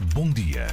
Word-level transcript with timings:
Bom 0.00 0.28
dia 0.30 0.66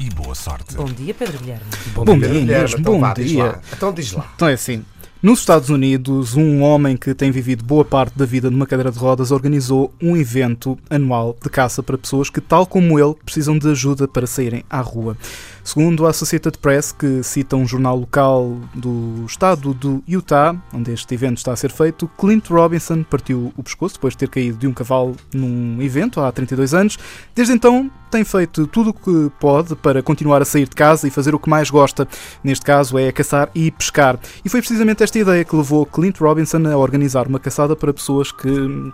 e 0.00 0.08
boa 0.10 0.34
sorte. 0.34 0.74
Bom 0.74 0.86
dia, 0.86 1.12
Pedro 1.12 1.38
Guilherme. 1.38 1.64
Bom, 1.94 2.04
Bom 2.04 2.18
dia, 2.18 2.28
dia, 2.28 2.40
Inês, 2.40 2.72
então 2.72 2.94
bom 2.94 3.00
vá, 3.00 3.12
diz 3.12 3.28
dia. 3.28 3.44
lá. 3.44 3.60
Então 3.72 3.92
diz 3.92 4.12
lá. 4.12 4.32
Então 4.34 4.48
é 4.48 4.54
assim. 4.54 4.84
Nos 5.24 5.38
Estados 5.38 5.70
Unidos, 5.70 6.36
um 6.36 6.60
homem 6.60 6.98
que 6.98 7.14
tem 7.14 7.30
vivido 7.30 7.64
boa 7.64 7.82
parte 7.82 8.12
da 8.14 8.26
vida 8.26 8.50
numa 8.50 8.66
cadeira 8.66 8.92
de 8.92 8.98
rodas 8.98 9.30
organizou 9.30 9.90
um 9.98 10.14
evento 10.14 10.78
anual 10.90 11.34
de 11.42 11.48
caça 11.48 11.82
para 11.82 11.96
pessoas 11.96 12.28
que, 12.28 12.42
tal 12.42 12.66
como 12.66 13.00
ele, 13.00 13.14
precisam 13.24 13.56
de 13.56 13.66
ajuda 13.70 14.06
para 14.06 14.26
saírem 14.26 14.66
à 14.68 14.82
rua. 14.82 15.16
Segundo 15.64 16.06
a 16.06 16.10
Associated 16.10 16.58
Press, 16.58 16.92
que 16.92 17.22
cita 17.22 17.56
um 17.56 17.66
jornal 17.66 17.96
local 17.96 18.54
do 18.74 19.24
estado 19.26 19.72
do 19.72 20.04
Utah, 20.06 20.54
onde 20.74 20.92
este 20.92 21.14
evento 21.14 21.38
está 21.38 21.54
a 21.54 21.56
ser 21.56 21.72
feito, 21.72 22.06
Clint 22.18 22.50
Robinson 22.50 23.02
partiu 23.02 23.50
o 23.56 23.62
pescoço 23.62 23.94
depois 23.94 24.12
de 24.12 24.18
ter 24.18 24.28
caído 24.28 24.58
de 24.58 24.66
um 24.66 24.74
cavalo 24.74 25.16
num 25.32 25.80
evento 25.80 26.20
há 26.20 26.30
32 26.30 26.74
anos. 26.74 26.98
Desde 27.34 27.54
então, 27.54 27.90
tem 28.10 28.22
feito 28.22 28.66
tudo 28.68 28.90
o 28.90 28.94
que 28.94 29.32
pode 29.40 29.74
para 29.74 30.00
continuar 30.00 30.40
a 30.40 30.44
sair 30.44 30.68
de 30.68 30.76
casa 30.76 31.08
e 31.08 31.10
fazer 31.10 31.34
o 31.34 31.38
que 31.38 31.50
mais 31.50 31.68
gosta. 31.68 32.06
Neste 32.44 32.64
caso, 32.64 32.96
é 32.96 33.10
caçar 33.10 33.50
e 33.54 33.72
pescar. 33.72 34.20
E 34.44 34.48
foi 34.48 34.60
precisamente 34.60 35.02
esta 35.02 35.13
ideia 35.22 35.44
que 35.44 35.54
levou 35.56 35.84
Clint 35.86 36.18
Robinson 36.20 36.66
a 36.66 36.76
organizar 36.76 37.26
uma 37.26 37.38
caçada 37.38 37.74
para 37.76 37.92
pessoas 37.92 38.30
que 38.32 38.92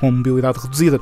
com 0.00 0.10
mobilidade 0.10 0.58
reduzida. 0.58 1.00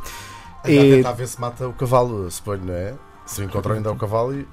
A 0.62 0.70
É- 0.70 0.96
tentar 0.96 1.12
ver 1.12 1.26
se 1.28 1.40
mata 1.40 1.68
o 1.68 1.72
cavalo, 1.72 2.30
suponho, 2.30 2.64
não 2.64 2.74
é? 2.74 2.94
Se 3.26 3.42
encontrar 3.42 3.74
ainda 3.74 3.90
o 3.90 3.96
cavalo 3.96 4.34
e. 4.34 4.46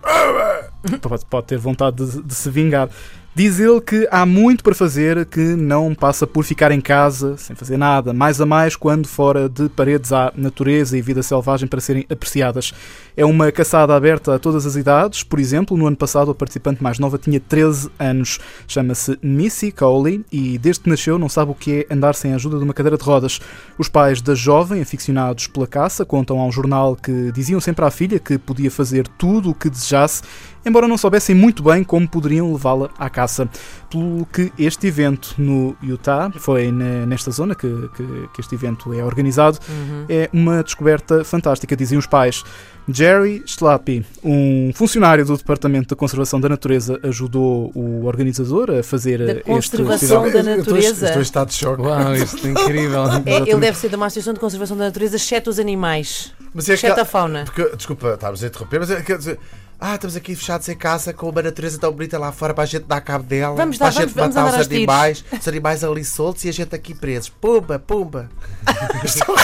pode, 1.02 1.26
pode 1.26 1.48
ter 1.48 1.58
vontade 1.58 2.06
de, 2.06 2.22
de 2.24 2.34
se 2.36 2.50
vingar. 2.50 2.90
Diz 3.34 3.62
ele 3.62 3.80
que 3.80 4.06
há 4.12 4.26
muito 4.26 4.62
para 4.62 4.76
fazer 4.76 5.26
que 5.26 5.40
não 5.40 5.96
passa 5.96 6.28
por 6.28 6.44
ficar 6.44 6.70
em 6.70 6.82
casa 6.82 7.38
sem 7.38 7.56
fazer 7.56 7.78
nada, 7.78 8.12
mais 8.12 8.42
a 8.42 8.46
mais 8.46 8.76
quando 8.76 9.08
fora 9.08 9.48
de 9.48 9.70
paredes 9.70 10.12
há 10.12 10.34
natureza 10.36 10.98
e 10.98 11.02
vida 11.02 11.24
selvagem 11.24 11.66
para 11.66 11.80
serem 11.80 12.06
apreciadas. 12.10 12.74
É 13.16 13.24
uma 13.24 13.50
caçada 13.50 13.96
aberta 13.96 14.36
a 14.36 14.40
todas 14.40 14.66
as 14.66 14.76
idades, 14.76 15.24
por 15.24 15.40
exemplo, 15.40 15.78
no 15.78 15.88
ano 15.88 15.96
passado 15.96 16.30
a 16.30 16.36
participante 16.36 16.84
mais 16.84 17.00
nova 17.00 17.18
tinha 17.18 17.40
13 17.40 17.90
anos. 17.98 18.38
Chama-se 18.68 19.18
Missy 19.24 19.72
Cowley 19.72 20.26
e 20.30 20.58
desde 20.58 20.84
que 20.84 20.90
nasceu 20.90 21.18
não 21.18 21.30
sabe 21.30 21.52
o 21.52 21.56
que 21.56 21.86
é 21.90 21.94
andar 21.94 22.16
sem 22.16 22.34
a 22.34 22.36
ajuda 22.36 22.58
de 22.58 22.66
uma 22.66 22.74
cadeira 22.74 22.98
de 22.98 23.04
rodas. 23.06 23.40
Os 23.78 23.88
pais 23.88 24.22
da 24.22 24.36
jovem, 24.36 24.82
aficionados 24.82 25.48
pela 25.48 25.68
caça, 25.68 26.04
contam 26.04 26.38
ao 26.38 26.52
jornal 26.52 26.98
que 26.98 27.32
diziam 27.32 27.62
sempre 27.62 27.86
à 27.86 27.90
filha 27.90 28.20
que 28.20 28.38
podia 28.38 28.70
fazer 28.70 29.08
tudo 29.08 29.52
o 29.52 29.56
que 29.56 29.70
desejasse 29.70 30.22
embora 30.66 30.88
não 30.88 30.98
soubessem 30.98 31.36
muito 31.36 31.64
bem 31.64 31.84
como 31.84 32.08
poderiam 32.08 32.52
levá-la 32.52 32.90
à 32.98 33.10
caça. 33.10 33.48
Pelo 33.90 34.26
que 34.32 34.52
este 34.58 34.88
evento 34.88 35.36
no 35.38 35.76
Utah, 35.84 36.32
foi 36.38 36.72
ne- 36.72 37.06
nesta 37.06 37.30
zona 37.32 37.54
que, 37.56 37.68
que- 37.96 38.28
que 38.34 38.40
este 38.42 38.56
evento 38.56 38.94
é 38.94 39.04
organizado, 39.04 39.60
Uhum. 39.68 40.06
é 40.08 40.30
uma 40.32 40.64
descoberta 40.64 41.24
fantástica, 41.26 41.76
diziam 41.76 42.00
os 42.00 42.08
pais. 42.08 42.44
Jerry 42.90 43.44
Schlappy, 43.46 44.04
um 44.24 44.72
funcionário 44.74 45.24
do 45.26 45.38
Departamento 45.38 45.90
da 45.90 45.96
Conservação 45.96 46.40
da 46.40 46.50
Natureza, 46.50 47.00
ajudou 47.04 47.72
o 47.76 48.06
organizador 48.06 48.72
a 48.72 48.82
fazer 48.84 49.20
Da 49.20 49.32
este 49.34 49.44
conservação 49.44 50.24
festival. 50.24 50.24
da 50.24 50.40
estou- 50.40 50.58
natureza. 50.58 51.06
Estou 51.06 51.20
em 51.20 51.24
estado 51.24 51.48
de 51.50 51.54
choque. 51.54 51.82
Uau, 51.82 52.16
isto 52.16 52.48
é 52.48 52.50
incrível. 52.50 53.04
É, 53.26 53.38
ele 53.50 53.56
deve 53.60 53.78
ser 53.78 53.90
de 53.90 53.96
uma 53.96 54.08
associação 54.08 54.34
de 54.34 54.40
conservação 54.40 54.76
da 54.76 54.86
natureza, 54.86 55.16
exceto 55.16 55.50
os 55.50 55.60
animais, 55.60 56.34
Mas 56.54 56.66
é 56.70 56.76
que. 56.78 56.86
exceto 56.86 57.02
a 57.02 57.06
fauna. 57.06 57.44
Porque, 57.46 57.76
desculpa, 57.76 58.14
estávamos 58.14 58.44
a 58.44 58.48
interromper, 58.48 58.80
mas 58.80 58.92
é, 58.92 59.02
quer 59.02 59.18
dizer. 59.18 59.40
Ah, 59.84 59.96
estamos 59.96 60.16
aqui 60.16 60.36
fechados 60.36 60.70
em 60.70 60.76
casa 60.78 61.12
com 61.12 61.28
uma 61.28 61.42
natureza 61.42 61.80
tão 61.80 61.92
bonita 61.92 62.20
lá 62.20 62.32
fora 62.32 62.54
para 62.54 62.66
a 62.66 62.68
gente 62.68 62.84
dar 62.84 63.02
cabo 63.02 63.24
dela. 63.24 63.56
Vamos 63.56 63.80
para 63.80 63.90
dar- 63.90 63.98
a 63.98 64.06
gente 64.06 64.14
vamos- 64.14 64.36
vamos 64.36 64.36
matar 64.36 64.48
andar 64.50 64.62
os 64.62 64.68
animais, 64.72 65.26
os 65.40 65.48
animais 65.48 65.84
ali 65.84 66.06
soltos 66.06 66.46
e 66.46 66.50
a 66.50 66.54
gente 66.54 66.76
aqui 66.76 66.94
presos. 66.94 67.30
Pumba, 67.30 67.80
pumba. 67.80 68.30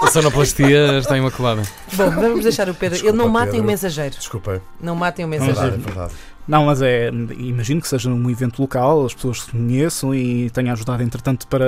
A 0.00 0.10
sonoplastia 0.10 0.98
está 0.98 1.16
imaculada. 1.16 1.62
Bom, 1.94 2.10
vamos 2.10 2.42
deixar 2.42 2.68
o 2.68 2.74
Pedro. 2.74 2.96
Desculpa, 2.96 3.14
ele 3.14 3.22
não 3.24 3.28
matem 3.28 3.60
o 3.60 3.64
mensageiro. 3.64 4.16
Desculpem. 4.16 4.60
Não 4.80 4.94
matem 4.96 5.24
o 5.24 5.28
É 5.28 5.30
mensageiro. 5.30 5.60
verdade, 5.60 5.82
é 5.82 5.86
verdade. 5.86 6.14
Não, 6.46 6.66
mas 6.66 6.82
é. 6.82 7.08
Imagino 7.38 7.80
que 7.80 7.88
seja 7.88 8.10
num 8.10 8.28
evento 8.28 8.60
local, 8.60 9.06
as 9.06 9.14
pessoas 9.14 9.42
se 9.42 9.50
conheçam 9.50 10.14
e 10.14 10.50
tenha 10.50 10.72
ajudado, 10.72 11.02
entretanto, 11.02 11.46
para 11.46 11.64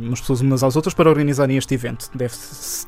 umas 0.00 0.20
pessoas 0.20 0.40
umas 0.40 0.62
às 0.64 0.74
outras 0.74 0.94
para 0.94 1.08
organizarem 1.08 1.56
este 1.56 1.74
evento. 1.74 2.10
Deve 2.14 2.34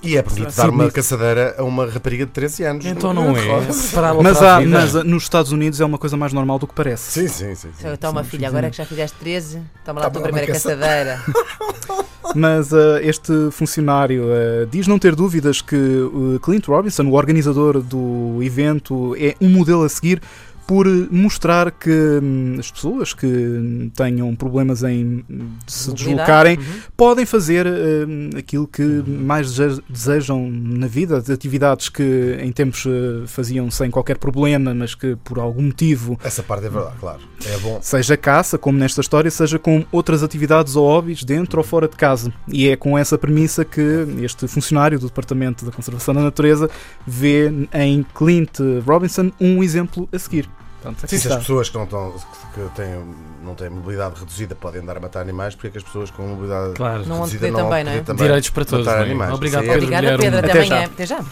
E 0.02 0.16
é 0.16 0.22
bonito 0.22 0.50
Sim, 0.50 0.56
dar 0.56 0.70
uma 0.70 0.90
caçadeira 0.90 1.54
a 1.58 1.62
uma 1.62 1.86
rapariga 1.86 2.26
de 2.26 2.32
13 2.32 2.64
anos. 2.64 2.86
Então 2.86 3.14
não 3.14 3.36
é. 3.36 3.66
Mas, 3.66 3.92
para 3.92 4.08
a 4.08 4.56
há, 4.56 4.60
mas 4.60 4.94
nos 4.94 5.22
Estados 5.22 5.52
Unidos 5.52 5.80
é 5.80 5.84
uma 5.84 5.98
coisa 5.98 6.16
mais 6.16 6.32
normal 6.32 6.58
do 6.58 6.66
que 6.66 6.74
parece. 6.74 7.12
Sim, 7.12 7.28
sim, 7.28 7.54
sim. 7.54 7.68
sim. 7.72 7.96
Toma, 8.00 8.24
filha, 8.24 8.48
agora 8.48 8.68
que 8.70 8.76
já 8.76 8.84
fizeste 8.84 9.16
13, 9.18 9.60
toma 9.84 10.00
lá 10.00 10.06
a 10.08 10.10
tua 10.10 10.22
primeira 10.22 10.46
caça- 10.46 10.76
caçadeira. 10.76 11.22
Mas 12.34 12.72
ah, 12.72 13.00
este 13.02 13.32
funcionário 13.50 14.24
ah, 14.24 14.66
diz 14.70 14.86
não 14.86 14.98
ter 14.98 15.14
dúvidas 15.14 15.60
que 15.60 15.76
o 15.76 16.40
Clint 16.40 16.66
Robinson, 16.66 17.04
o 17.04 17.12
organizador 17.12 17.80
do 17.80 18.40
evento, 18.42 19.14
é 19.18 19.34
um 19.40 19.48
modelo 19.48 19.84
a 19.84 19.88
seguir 19.88 20.20
por 20.66 20.86
mostrar 21.10 21.70
que 21.70 21.90
hum, 22.22 22.56
as 22.58 22.70
pessoas 22.70 23.12
que 23.12 23.90
tenham 23.94 24.34
problemas 24.34 24.82
em 24.82 25.24
hum, 25.28 25.50
se 25.66 25.92
deslocarem 25.92 26.56
Uhum. 26.58 26.64
podem 26.96 27.26
fazer 27.26 27.66
hum, 27.66 28.30
aquilo 28.36 28.66
que 28.66 28.82
mais 29.06 29.54
dese- 29.56 29.82
desejam 29.88 30.48
na 30.50 30.86
vida, 30.86 31.20
de 31.20 31.32
atividades 31.32 31.88
que 31.88 32.36
em 32.40 32.50
tempos 32.52 32.84
ah, 32.86 33.26
faziam 33.26 33.70
sem 33.70 33.90
qualquer 33.90 34.18
problema, 34.18 34.72
mas 34.74 34.94
que 34.94 35.16
por 35.24 35.38
algum 35.38 35.62
motivo 35.62 36.18
Essa 36.22 36.42
parte 36.42 36.66
é 36.66 36.70
verdade, 36.70 36.96
claro. 37.00 37.20
É 37.46 37.58
bom. 37.58 37.78
Seja 37.82 38.16
caça, 38.16 38.56
como 38.56 38.78
nesta 38.78 39.00
história, 39.00 39.30
seja 39.30 39.58
com 39.58 39.84
outras 39.90 40.22
atividades 40.22 40.76
ou 40.76 40.86
hobbies 40.86 41.24
dentro 41.24 41.58
ou 41.58 41.64
fora 41.64 41.88
de 41.88 41.96
casa. 41.96 42.32
E 42.48 42.68
é 42.68 42.76
com 42.76 42.96
essa 42.96 43.18
premissa 43.18 43.64
que 43.64 44.06
este 44.22 44.46
funcionário 44.46 44.98
do 44.98 45.06
Departamento 45.06 45.64
da 45.64 45.72
Conservação 45.72 46.14
da 46.14 46.22
Natureza 46.22 46.70
vê 47.06 47.50
em 47.74 48.04
Clint 48.14 48.58
Robinson 48.86 49.30
um 49.40 49.62
exemplo 49.62 50.08
a 50.12 50.18
seguir. 50.18 50.48
Portanto, 50.82 51.08
Sim, 51.08 51.18
se 51.18 51.28
as 51.28 51.36
pessoas 51.36 51.68
que 51.68 51.76
não, 51.76 51.84
estão, 51.84 52.14
que 52.54 52.60
têm, 52.74 53.14
não 53.42 53.54
têm 53.54 53.70
mobilidade 53.70 54.18
reduzida 54.18 54.54
podem 54.56 54.82
andar 54.82 54.96
a 54.96 55.00
matar 55.00 55.20
animais, 55.20 55.54
porque 55.54 55.68
é 55.68 55.70
que 55.70 55.78
as 55.78 55.84
pessoas 55.84 56.10
com 56.10 56.22
mobilidade 56.26 56.74
Claro. 56.74 56.98
Não 57.00 57.16
vão 57.16 57.18
reduzida 57.20 57.48
poder 57.48 57.62
também, 57.62 57.84
não 57.84 57.92
é? 57.92 58.00
poder 58.02 58.22
Direitos 58.22 58.50
para 58.50 58.64
todos. 58.64 58.86
matar 58.86 58.98
não 58.98 59.02
é? 59.04 59.06
animais. 59.06 59.32
Obrigado, 59.34 59.62
é- 59.62 59.66
Pedro 59.68 59.84
Obrigada. 59.84 60.18
Pedro. 60.18 60.38
Até 60.38 60.48
Até 60.50 60.52
amanhã. 60.58 60.66
já. 60.80 60.84
Até 60.86 61.06
já. 61.06 61.24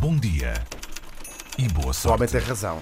Bom 0.00 0.16
dia 0.16 0.54
e 1.58 1.68
boa 1.68 1.90
O 1.90 1.94
sorte. 1.94 2.16
homem 2.16 2.28
tem 2.28 2.40
razão. 2.40 2.78